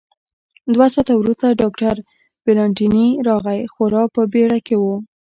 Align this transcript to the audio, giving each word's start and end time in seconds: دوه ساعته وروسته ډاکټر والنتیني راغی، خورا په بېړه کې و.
دوه 0.73 0.87
ساعته 0.93 1.13
وروسته 1.15 1.57
ډاکټر 1.61 1.95
والنتیني 2.45 3.07
راغی، 3.27 3.59
خورا 3.73 4.03
په 4.15 4.21
بېړه 4.33 4.59
کې 4.67 4.75
و. 4.77 4.83